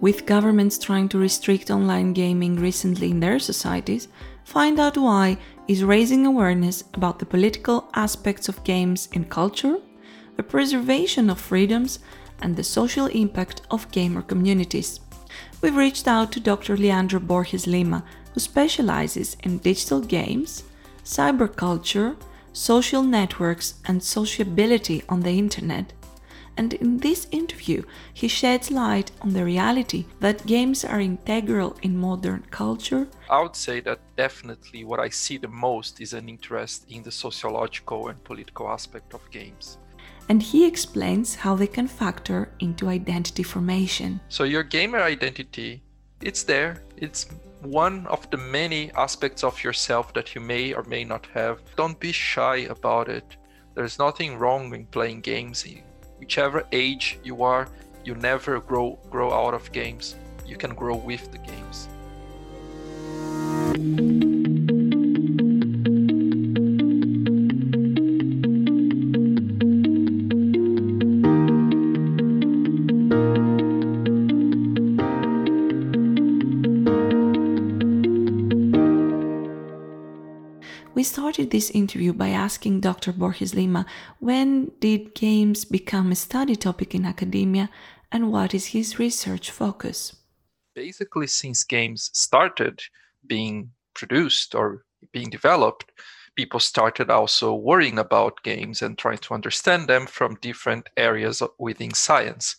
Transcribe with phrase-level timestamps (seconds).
[0.00, 4.08] with governments trying to restrict online gaming recently in their societies,
[4.44, 9.78] Find Out Why is raising awareness about the political aspects of games in culture,
[10.36, 11.98] the preservation of freedoms,
[12.40, 15.00] and the social impact of gamer communities.
[15.60, 16.76] We've reached out to Dr.
[16.76, 20.62] Leandro Borges Lima, who specializes in digital games,
[21.04, 22.16] cyberculture,
[22.52, 25.92] social networks, and sociability on the internet.
[26.58, 31.96] And in this interview, he sheds light on the reality that games are integral in
[31.96, 33.06] modern culture.
[33.30, 37.12] I would say that definitely what I see the most is an interest in the
[37.12, 39.78] sociological and political aspect of games
[40.28, 44.20] and he explains how they can factor into identity formation.
[44.28, 45.82] So your gamer identity,
[46.20, 46.82] it's there.
[46.96, 47.26] It's
[47.62, 51.60] one of the many aspects of yourself that you may or may not have.
[51.76, 53.36] Don't be shy about it.
[53.74, 55.64] There's nothing wrong in playing games.
[56.18, 57.68] Whichever age you are,
[58.04, 60.16] you never grow grow out of games.
[60.46, 61.88] You can grow with the games.
[80.94, 83.12] We started this interview by asking Dr.
[83.12, 83.86] Borges Lima
[84.18, 87.70] when did games become a study topic in academia
[88.10, 90.16] and what is his research focus?
[90.74, 92.82] Basically, since games started
[93.26, 95.92] being produced or being developed,
[96.34, 101.92] people started also worrying about games and trying to understand them from different areas within
[101.94, 102.56] science.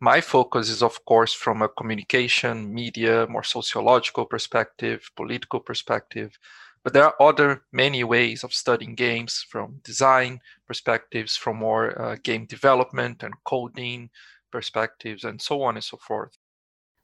[0.00, 6.38] My focus is, of course, from a communication, media, more sociological perspective, political perspective
[6.86, 12.16] but there are other many ways of studying games from design perspectives, from more uh,
[12.22, 14.08] game development and coding
[14.52, 16.38] perspectives, and so on and so forth.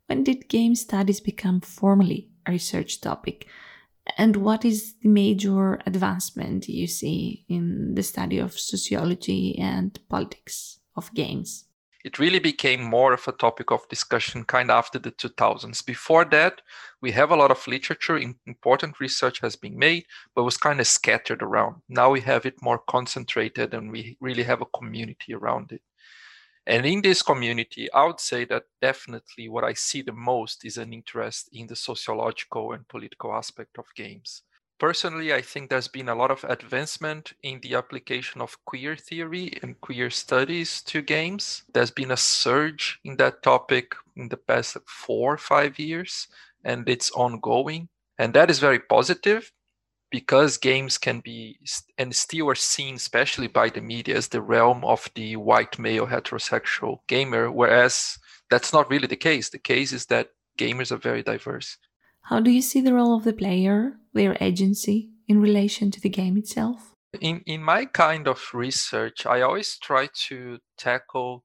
[0.07, 3.49] When did game studies become formally a research topic?
[4.17, 10.79] And what is the major advancement you see in the study of sociology and politics
[10.95, 11.65] of games?
[12.05, 15.85] It really became more of a topic of discussion kind of after the 2000s.
[15.87, 16.63] Before that,
[17.01, 20.87] we have a lot of literature, important research has been made, but was kind of
[20.87, 21.77] scattered around.
[21.89, 25.83] Now we have it more concentrated and we really have a community around it.
[26.67, 30.79] And in this community, I would say that definitely what I see the most is
[30.79, 34.43] an interest in the sociological and political aspect of games
[34.79, 39.59] personally, I think there's been a lot of advancement in the application of queer theory
[39.63, 41.63] and queer studies to games.
[41.73, 46.29] There's been a surge in that topic in the past four or five years,
[46.65, 47.89] and it's ongoing.
[48.19, 49.53] And that is very positive
[50.11, 51.59] because games can be
[51.97, 56.07] and still are seen, especially by the media, as the realm of the white male
[56.07, 58.19] heterosexual gamer, whereas
[58.51, 59.49] that's not really the case.
[59.49, 60.29] The case is that
[60.59, 61.79] gamers are very diverse.
[62.23, 66.09] How do you see the role of the player, their agency, in relation to the
[66.09, 66.95] game itself?
[67.21, 71.45] In, in my kind of research, I always try to tackle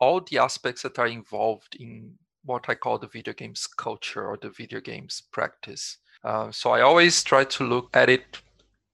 [0.00, 2.14] all the aspects that are involved in
[2.44, 5.98] what I call the video games culture or the video games practice.
[6.24, 8.38] Uh, so I always try to look at it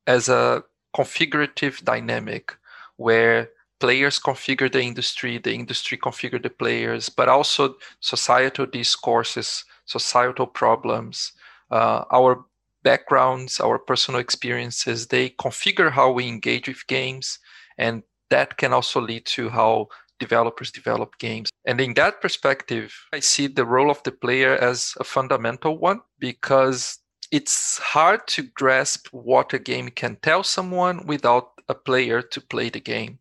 [0.06, 0.64] as a
[0.94, 2.56] configurative dynamic
[2.96, 10.46] where players configure the industry, the industry configure the players, but also societal discourses societal
[10.46, 11.32] problems,
[11.70, 12.44] uh, our
[12.82, 17.38] backgrounds, our personal experiences, they configure how we engage with games.
[17.76, 21.50] And that can also lead to how developers develop games.
[21.64, 26.00] And in that perspective, I see the role of the player as a fundamental one
[26.18, 26.98] because
[27.32, 32.68] it's hard to grasp what a game can tell someone without a player to play
[32.68, 33.19] the game.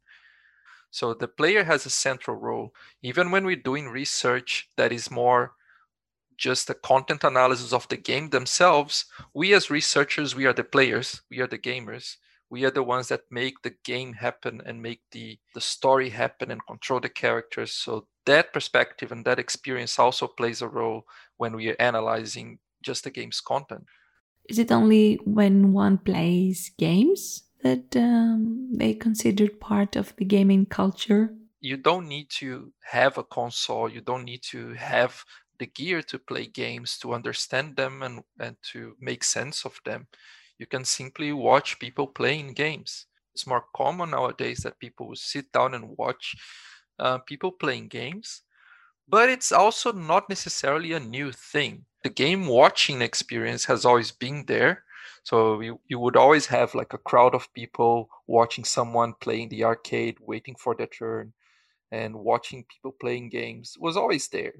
[0.91, 2.73] So the player has a central role.
[3.01, 5.53] Even when we're doing research that is more
[6.37, 11.21] just a content analysis of the game themselves, we as researchers, we are the players,
[11.29, 12.15] we are the gamers.
[12.51, 16.49] We are the ones that make the game happen and make the, the story happen
[16.49, 17.71] and control the characters.
[17.73, 21.03] So that perspective and that experience also plays a role
[21.37, 23.85] when we are analyzing just the game's content.
[24.49, 30.65] Is it only when one plays games that um, they considered part of the gaming
[30.65, 31.35] culture?
[31.61, 33.89] You don't need to have a console.
[33.89, 35.23] You don't need to have
[35.57, 40.07] the gear to play games, to understand them and, and to make sense of them.
[40.57, 43.07] You can simply watch people playing games.
[43.33, 46.35] It's more common nowadays that people will sit down and watch
[46.97, 48.41] uh, people playing games,
[49.07, 51.85] but it's also not necessarily a new thing.
[52.03, 54.85] The game watching experience has always been there.
[55.23, 59.63] So you, you would always have like a crowd of people watching someone playing the
[59.63, 61.33] arcade, waiting for their turn,
[61.91, 64.53] and watching people playing games was always there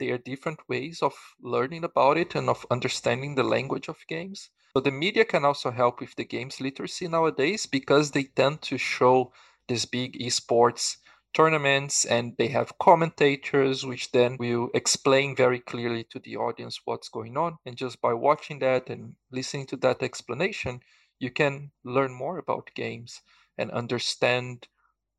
[0.00, 4.50] There are different ways of learning about it and of understanding the language of games.
[4.74, 8.78] So the media can also help with the games literacy nowadays because they tend to
[8.78, 9.32] show
[9.68, 10.96] these big esports
[11.32, 17.08] tournaments and they have commentators which then will explain very clearly to the audience what's
[17.08, 17.56] going on.
[17.66, 20.80] And just by watching that and listening to that explanation
[21.20, 23.20] you can learn more about games
[23.58, 24.66] and understand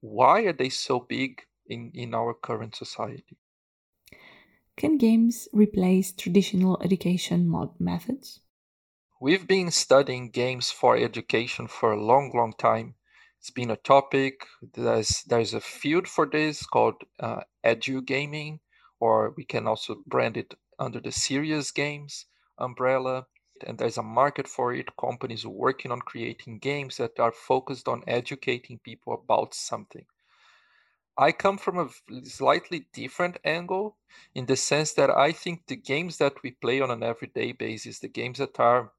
[0.01, 3.37] why are they so big in, in our current society.
[4.75, 8.39] Can games replace traditional education mod methods?
[9.21, 12.95] We've been studying games for education for a long long time
[13.41, 14.45] it's been a topic.
[14.75, 18.59] There's there's a field for this called uh, edu gaming,
[18.99, 22.27] or we can also brand it under the serious games
[22.59, 23.25] umbrella.
[23.65, 24.95] And there's a market for it.
[24.95, 30.05] Companies working on creating games that are focused on educating people about something.
[31.17, 31.89] I come from a
[32.23, 33.97] slightly different angle
[34.35, 37.97] in the sense that I think the games that we play on an everyday basis,
[37.97, 38.91] the games that are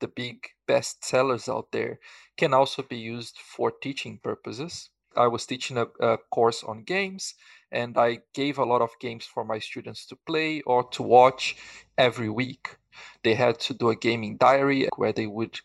[0.00, 1.98] the big best sellers out there
[2.36, 4.90] can also be used for teaching purposes.
[5.16, 7.34] I was teaching a, a, course on games,
[7.72, 11.56] and I gave a lot of games for my students to play or to watch
[11.98, 12.76] every week.
[13.24, 15.58] They had to do a gaming diary where they would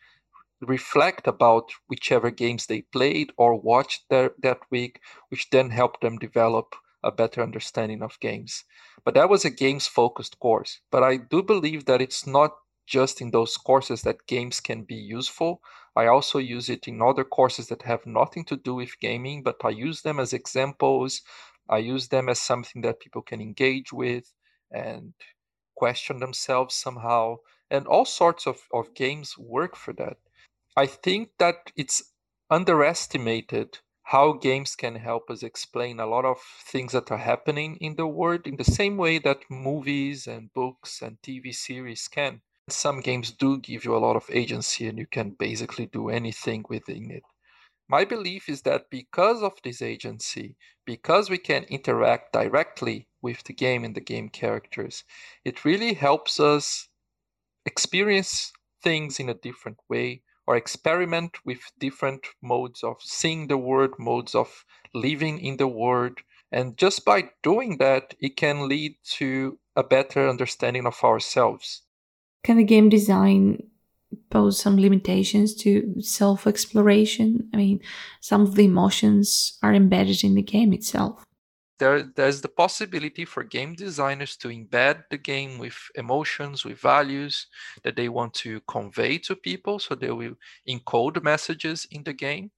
[0.62, 5.00] reflect about whichever games they played or watched that week,
[5.30, 8.64] which then helped them develop a better understanding of games.
[9.04, 10.80] But that was a games focused course.
[10.92, 12.56] But I do believe that it's not
[12.86, 15.62] just in those courses that games can be useful.
[15.96, 19.58] I also use it in other courses that have nothing to do with gaming, but
[19.64, 21.22] I use them as examples.
[21.70, 24.32] I use them as something that people can engage with
[24.72, 25.14] and
[25.76, 27.38] question themselves somehow.
[27.72, 30.18] And all sorts of, of games work for that.
[30.78, 32.12] I think that it's
[32.50, 37.96] underestimated how games can help us explain a lot of things that are happening in
[37.96, 43.00] the world in the same way that movies and books and TV series can some
[43.00, 47.12] games do give you a lot of agency and you can basically do anything within
[47.12, 47.22] it.
[47.88, 53.54] My belief is that because of this agency, because we can interact directly with the
[53.54, 55.04] game and the game characters,
[55.44, 56.90] it really helps us
[57.68, 58.52] experience
[58.82, 64.34] things in a different way or experiment with different modes of seeing the world, modes
[64.34, 64.66] of
[64.96, 66.18] living in the world.
[66.52, 71.84] And just by doing that, it can lead to a better understanding of ourselves
[72.46, 73.64] can the game design
[74.30, 77.50] pose some limitations to self exploration?
[77.52, 77.80] I mean,
[78.22, 81.24] some of the emotions are embedded in the game itself.
[81.80, 87.48] There, there's the possibility for game designers to embed the game with emotions, with values
[87.84, 89.80] that they want to convey to people.
[89.80, 90.36] So they will
[90.70, 92.52] encode messages in the game.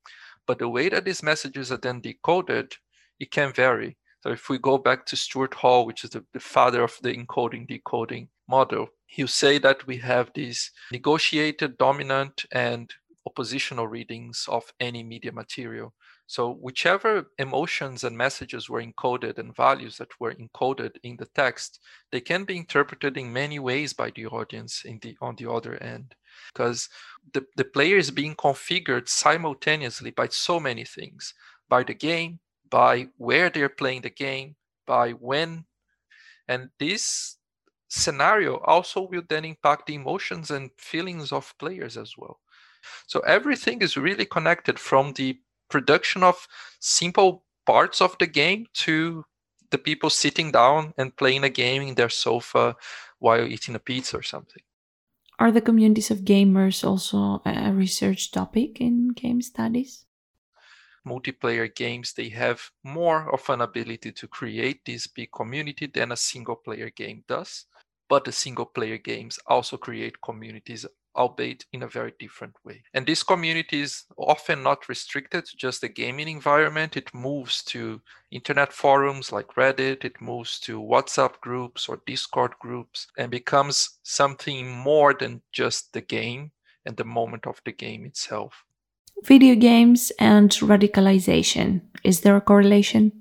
[0.46, 2.76] But the way that these messages are then decoded,
[3.22, 3.96] it can vary.
[4.20, 7.14] So if we go back to Stuart Hall, which is the, the father of the
[7.16, 12.94] encoding decoding model, he'll say that we have these negotiated, dominant, and
[13.26, 15.94] oppositional readings of any media material.
[16.28, 21.80] So whichever emotions and messages were encoded and values that were encoded in the text,
[22.12, 25.82] they can be interpreted in many ways by the audience in the on the other
[25.82, 26.16] end.
[26.54, 26.90] Because
[27.34, 31.34] the, the player is being configured simultaneously by so many things,
[31.70, 32.40] by the game,
[32.70, 34.56] by where they're playing the game,
[34.86, 35.66] by when.
[36.50, 37.37] And this
[37.88, 42.40] scenario also will then impact the emotions and feelings of players as well.
[43.08, 45.40] So everything is really connected from the
[45.70, 46.48] production of
[46.80, 49.26] simple parts of the game to
[49.72, 52.76] the people sitting down and playing a game in their sofa
[53.20, 54.64] while eating a pizza or something.
[55.40, 60.06] Are the communities of gamers also a research topic in game studies?
[61.08, 66.18] multiplayer games they have more of an ability to create this big community than a
[66.18, 67.66] single player game does
[68.10, 70.86] but the single player games also create communities
[71.16, 75.82] albeit in a very different way and this community is often not restricted to just
[75.82, 78.00] the gaming environment it moves to
[78.32, 84.70] internet forums like reddit it moves to whatsapp groups or discord groups and becomes something
[84.70, 86.52] more than just the game
[86.86, 88.64] and the moment of the game itself
[89.24, 91.82] video games and radicalization.
[92.04, 93.12] Is there a correlation?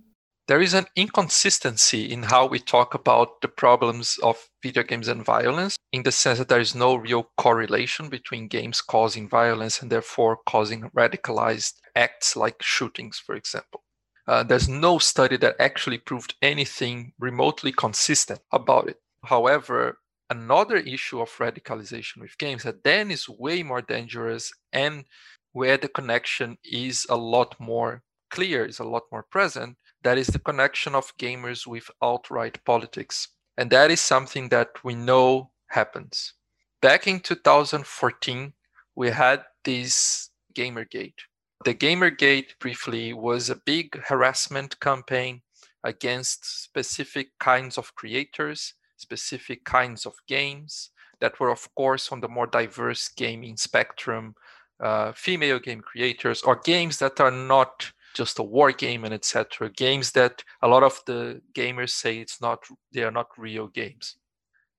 [0.49, 5.25] There is an inconsistency in how we talk about the problems of video games and
[5.25, 9.91] violence, in the sense that there is no real correlation between games causing violence and
[9.91, 13.83] therefore causing radicalized acts like shootings, for example.
[14.29, 19.01] Uh, there's no study that actually proved anything remotely consistent about it.
[19.25, 19.99] However,
[20.31, 25.07] another issue of radicalization with games that then is way more dangerous and
[25.51, 29.77] where the connection is a lot more clear, is a lot more present.
[30.07, 33.27] That is the connection of gamers with alt right politics.
[33.59, 36.35] And that is something that we know happens.
[36.81, 38.53] Back in 2014,
[38.95, 41.19] we had this Gamergate.
[41.65, 45.43] The Gamergate, briefly, was a big harassment campaign
[45.83, 52.29] against specific kinds of creators, specific kinds of games that were, of course, on the
[52.29, 54.37] more diverse gaming spectrum,
[54.79, 59.71] uh, female game creators, or games that are not just a war game and etc.
[59.71, 64.17] Games that a lot of the gamers say it's not, they are not real games.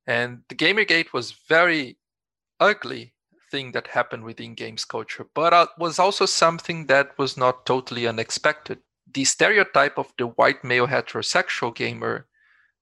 [0.07, 1.97] And the Gamergate was very
[2.59, 3.13] ugly
[3.51, 8.07] thing that happened within games culture, but uh, was also something that was not totally
[8.07, 8.79] unexpected.
[9.13, 12.27] The stereotype of the white male heterosexual gamer,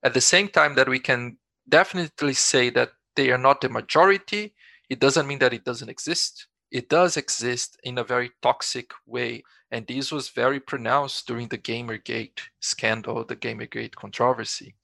[0.04, 4.56] at the same time that we can definitely say that they are not the majority,
[4.90, 6.48] it doesn't mean that it doesn't exist.
[6.76, 9.44] It does exist in a very toxic way.
[9.72, 14.76] And this was very pronounced during the Gamergate scandal, the Gamergate controversy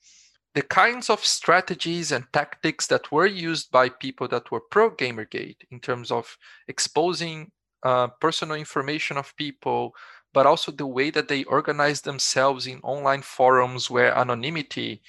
[0.54, 5.64] the kinds of strategies and tactics that were used by people that were pro Gamergate
[5.72, 7.52] in terms of exposing
[7.84, 9.94] uh, personal information of people,
[10.34, 15.02] but also the way that they organize themselves in online forums where anonymity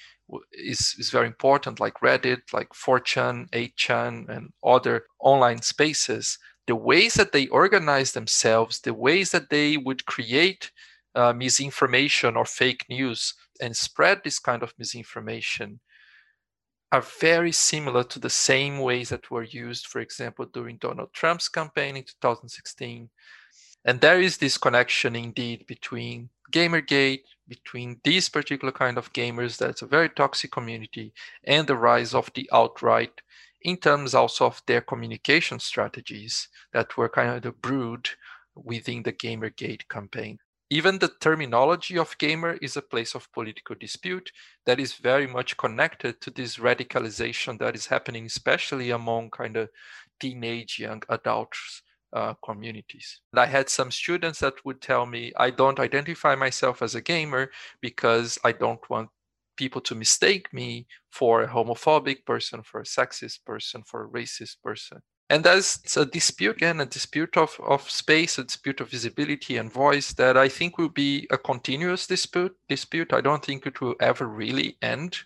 [0.53, 6.39] is, is very important, like Reddit, like 4chan, 8chan, and other online spaces.
[6.67, 10.71] The ways that they organize themselves, the ways that they would create
[11.15, 15.79] uh, misinformation or fake news and spread this kind of misinformation
[16.91, 21.49] are very similar to the same ways that were used, for example, during Donald Trump's
[21.49, 23.09] campaign in 2016.
[23.85, 29.81] And there is this connection indeed between Gamergate, between these particular kind of gamers that's
[29.81, 33.21] a very toxic community, and the rise of the alt-right
[33.63, 38.09] in terms also of their communication strategies that were kind of brewed
[38.55, 40.37] within the Gamergate campaign
[40.73, 44.31] even the terminology of gamer is a place of political dispute
[44.65, 49.69] that is very much connected to this radicalization that is happening, especially among kind of
[50.19, 53.21] teenage young adults uh, communities.
[53.31, 57.01] And I had some students that would tell me, I don't identify myself as a
[57.01, 59.09] gamer because I don't want
[59.55, 64.57] people to mistake me for a homophobic person, for a sexist person, for a racist
[64.63, 65.01] person.
[65.29, 69.71] And that's a dispute again a dispute of, of space a dispute of visibility and
[69.71, 73.13] voice that i think will be a continuous dispute dispute.
[73.13, 75.17] I don't think it will ever really end.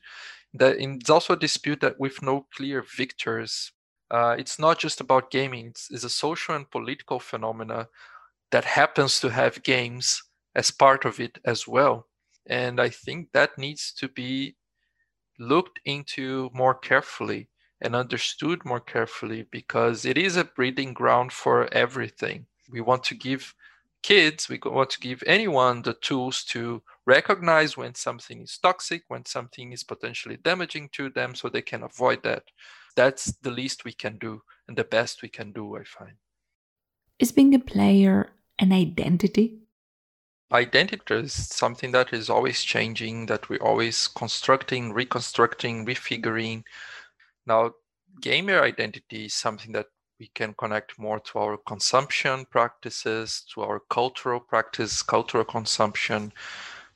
[0.54, 3.72] That it's also a dispute that with no clear victors.
[4.10, 5.68] Uh, it's not just about gaming.
[5.68, 7.90] It's, it's a social and political phenomena
[8.52, 10.24] that happens to have games
[10.56, 12.08] as part of it as well
[12.50, 14.56] and i think that needs to be
[15.40, 17.50] looked into more carefully
[17.82, 22.48] and understood more carefully because it is a breeding ground for everything.
[22.70, 23.54] We want to give
[24.02, 29.26] kids, we want to give anyone the tools to recognize when something is toxic, when
[29.26, 32.44] something is potentially damaging to them so they can avoid that.
[32.96, 36.14] That's the least we can do and the best we can do, I find.
[37.20, 39.60] Is being a player an identity?
[40.52, 46.64] Identity is something that is always changing, that we're always constructing, reconstructing, refiguring.
[47.46, 47.74] Now,
[48.22, 49.88] gamer identity is something that
[50.20, 56.32] we can connect more to our consumption practices, to our cultural practice, cultural consumption.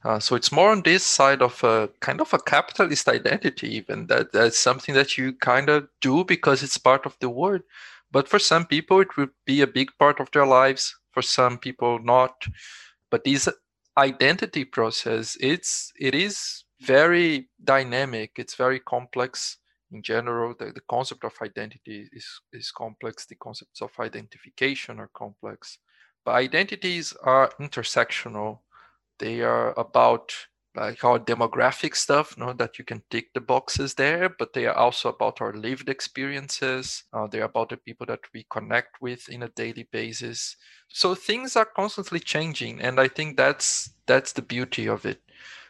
[0.03, 4.07] Uh, so it's more on this side of a kind of a capitalist identity, even
[4.07, 7.61] that that's something that you kind of do because it's part of the world.
[8.11, 10.95] But for some people, it would be a big part of their lives.
[11.11, 12.47] For some people, not.
[13.11, 13.47] But this
[13.97, 18.31] identity process, it's it is very dynamic.
[18.37, 19.57] It's very complex
[19.91, 23.25] in general, the, the concept of identity is, is complex.
[23.25, 25.77] The concepts of identification are complex.
[26.23, 28.59] But identities are intersectional.
[29.19, 30.33] They are about
[30.75, 34.65] like our demographic stuff, you know, that you can tick the boxes there, but they
[34.65, 37.03] are also about our lived experiences.
[37.13, 40.55] Uh, they're about the people that we connect with in a daily basis.
[40.87, 45.21] So things are constantly changing, and I think that's that's the beauty of it.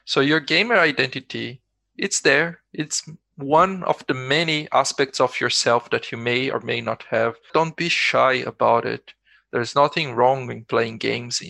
[0.06, 1.62] So your gamer identity,
[1.98, 2.62] it's there.
[2.74, 3.04] It's
[3.38, 7.36] one of the many aspects of yourself that you may or may not have.
[7.54, 9.14] Don't be shy about it.
[9.52, 11.42] There's nothing wrong in playing games.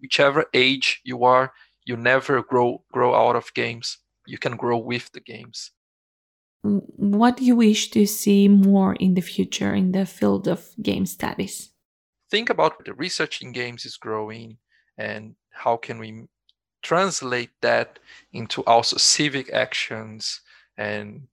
[0.00, 1.52] Whichever age you are,
[1.86, 3.98] you never grow grow out of games.
[4.26, 5.70] You can grow with the games.
[6.62, 11.06] What do you wish to see more in the future in the field of game
[11.06, 11.70] studies?
[12.28, 14.58] Think about the research in games is growing
[14.98, 16.26] and how can we
[16.82, 18.00] translate that
[18.32, 20.40] into also civic actions
[20.76, 21.28] and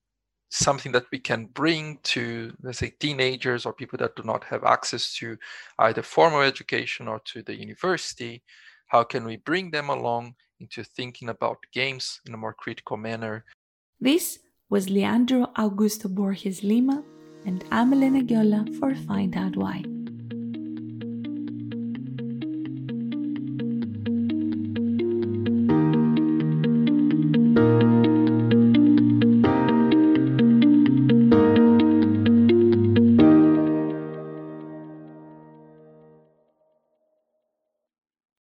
[0.50, 4.64] something that we can bring to let's say teenagers or people that do not have
[4.64, 5.36] access to
[5.80, 8.44] either formal education or to the university
[8.94, 13.44] how can we bring them along into thinking about games in a more critical manner
[14.00, 17.04] this was Leandro Augusto Borges Lima,
[17.46, 19.84] and I'm Elena Giola for Find Out Why.